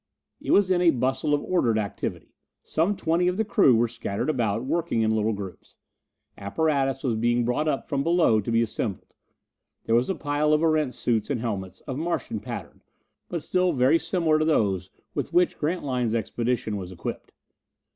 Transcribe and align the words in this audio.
It 0.41 0.49
was 0.49 0.71
in 0.71 0.81
a 0.81 0.89
bustle 0.89 1.31
of 1.35 1.43
ordered 1.43 1.77
activity. 1.77 2.33
Some 2.63 2.97
twenty 2.97 3.27
of 3.27 3.37
the 3.37 3.45
crew 3.45 3.75
were 3.75 3.87
scattered 3.87 4.31
about, 4.31 4.65
working 4.65 5.03
in 5.03 5.11
little 5.15 5.31
groups. 5.31 5.77
Apparatus 6.39 7.03
was 7.03 7.15
being 7.15 7.45
brought 7.45 7.67
up 7.67 7.87
from 7.87 8.01
below 8.01 8.41
to 8.41 8.51
be 8.51 8.63
assembled. 8.63 9.13
There 9.85 9.93
was 9.93 10.09
a 10.09 10.15
pile 10.15 10.53
of 10.53 10.63
Erentz 10.63 10.97
suits 10.97 11.29
and 11.29 11.39
helmets, 11.39 11.81
of 11.81 11.99
Martian 11.99 12.39
pattern, 12.39 12.81
but 13.29 13.43
still 13.43 13.73
very 13.73 13.99
similar 13.99 14.39
to 14.39 14.45
those 14.45 14.89
with 15.13 15.33
which 15.33 15.59
Grantline's 15.59 16.15
expedition 16.15 16.77
was 16.77 16.91
equipped. 16.91 17.31